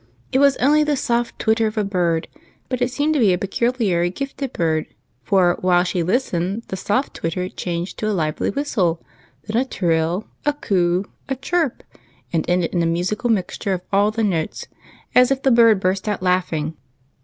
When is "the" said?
0.83-0.95, 6.69-6.75, 14.09-14.23, 15.43-15.51